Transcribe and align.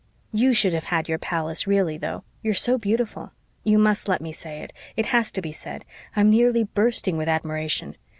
YOU 0.31 0.51
should 0.51 0.73
have 0.73 0.85
had 0.85 1.07
your 1.07 1.19
palace 1.19 1.67
really, 1.67 1.95
though 1.95 2.23
you 2.41 2.49
are 2.49 2.53
so 2.55 2.79
beautiful. 2.79 3.33
You 3.63 3.77
MUST 3.77 4.07
let 4.07 4.19
me 4.19 4.31
say 4.31 4.61
it 4.63 4.73
it 4.97 5.05
has 5.13 5.31
to 5.33 5.43
be 5.43 5.51
said 5.51 5.85
I'm 6.15 6.31
nearly 6.31 6.63
bursting 6.63 7.17
with 7.17 7.29
admiration. 7.29 7.95